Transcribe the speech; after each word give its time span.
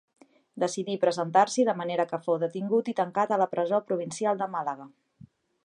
Decidí 0.61 0.95
presentar-s'hi, 1.03 1.65
de 1.67 1.75
manera 1.81 2.07
que 2.13 2.19
fou 2.29 2.39
detingut 2.45 2.91
i 2.93 2.97
tancat 3.03 3.35
a 3.35 3.39
la 3.43 3.49
Presó 3.53 3.83
Provincial 3.91 4.41
de 4.43 4.49
Màlaga. 4.57 4.89